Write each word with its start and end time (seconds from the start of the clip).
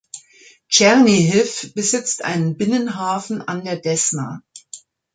Tschernihiw 0.67 1.73
besitzt 1.75 2.23
einen 2.25 2.57
Binnenhafen 2.57 3.43
an 3.43 3.63
der 3.63 3.77
Desna. 3.77 4.41